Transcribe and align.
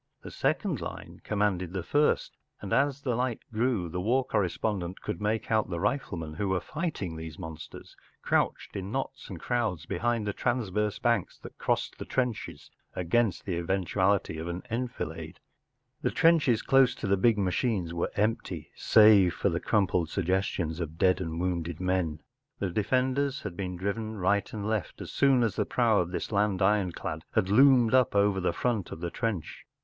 The 0.23 0.31
second 0.31 0.81
line 0.81 1.21
commanded 1.23 1.73
the 1.73 1.83
first, 1.83 2.35
and 2.59 2.73
as 2.73 3.03
the 3.03 3.13
light 3.15 3.41
grew 3.53 3.87
the 3.87 4.01
war 4.01 4.25
correspondent 4.25 4.99
could 4.99 5.21
make 5.21 5.51
out 5.51 5.69
the 5.69 5.79
riflemen 5.79 6.33
who 6.33 6.49
were 6.49 6.59
fighting 6.59 7.15
these 7.15 7.37
monsters, 7.37 7.95
crouched 8.23 8.75
in 8.75 8.91
knots 8.91 9.29
and 9.29 9.39
crowds 9.39 9.85
behind 9.85 10.25
the 10.25 10.33
transverse 10.33 10.97
banks 10.97 11.37
that 11.43 11.55
crossed 11.59 11.99
the 11.99 12.05
trenches 12.05 12.71
against 12.95 13.45
the 13.45 13.55
eventuality 13.57 14.39
of 14.39 14.47
an 14.47 14.63
enfilade. 14.71 15.39
The 16.01 16.09
trenches 16.09 16.63
close 16.63 16.95
to 16.95 17.05
the 17.05 17.15
big 17.15 17.37
machines 17.37 17.93
were 17.93 18.09
empty 18.15 18.71
save 18.75 19.35
for 19.35 19.49
the 19.49 19.59
crumpled 19.59 20.09
suggestions 20.09 20.79
of 20.79 20.97
dead 20.97 21.21
and 21.21 21.39
wounded 21.39 21.79
men; 21.79 22.21
the 22.57 22.71
defenders 22.71 23.41
had 23.43 23.55
been 23.55 23.75
driven 23.77 24.17
right 24.17 24.51
and 24.51 24.67
left 24.67 24.99
as 24.99 25.11
soon 25.11 25.43
as 25.43 25.57
the 25.57 25.65
prow 25.67 25.99
of 25.99 26.09
this 26.09 26.31
land 26.31 26.59
ironclad 26.59 27.23
had 27.35 27.49
loomed 27.49 27.93
up 27.93 28.15
over 28.15 28.39
the 28.39 28.51
front 28.51 28.91
of 28.91 28.99
the 28.99 29.11
trench. 29.11 29.65